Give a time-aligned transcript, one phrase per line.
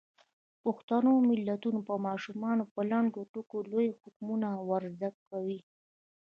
[0.63, 0.95] پښتو
[1.27, 5.59] متلونه ماشومانو ته په لنډو ټکو کې لوی حکمتونه ور زده کوي.